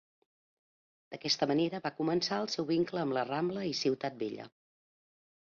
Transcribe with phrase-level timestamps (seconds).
[1.15, 4.51] D'aquesta manera va començar el seu vincle amb la Rambla i Ciutat Vella.